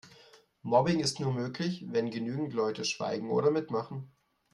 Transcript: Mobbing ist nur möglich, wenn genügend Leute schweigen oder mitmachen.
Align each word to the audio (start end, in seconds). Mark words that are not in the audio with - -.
Mobbing 0.63 0.99
ist 0.99 1.19
nur 1.19 1.31
möglich, 1.31 1.85
wenn 1.87 2.09
genügend 2.09 2.53
Leute 2.55 2.85
schweigen 2.85 3.29
oder 3.29 3.51
mitmachen. 3.51 4.11